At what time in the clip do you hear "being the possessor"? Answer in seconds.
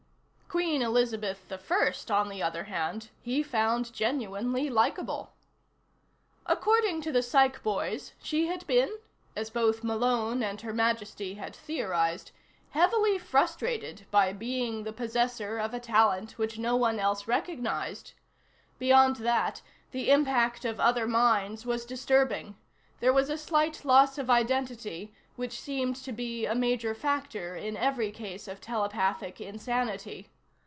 14.33-15.57